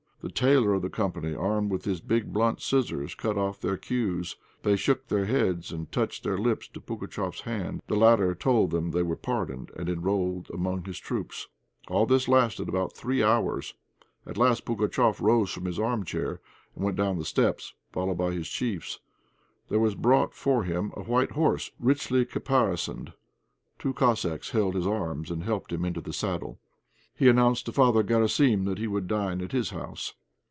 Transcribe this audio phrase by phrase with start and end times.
[0.23, 4.37] The tailor of the company, armed with his big blunt scissors, cut off their queues.
[4.61, 8.91] They shook their heads and touched their lips to Pugatchéf's hand; the latter told them
[8.91, 11.47] they were pardoned and enrolled amongst his troops.
[11.87, 13.73] All this lasted about three hours.
[14.27, 16.39] At last Pugatchéf rose from his armchair
[16.75, 18.99] and went down the steps, followed by his chiefs.
[19.69, 23.13] There was brought for him a white horse, richly caparisoned.
[23.79, 26.59] Two Cossacks held his arms and helped him into the saddle.
[27.13, 30.15] He announced to Father Garasim that he would dine at his house.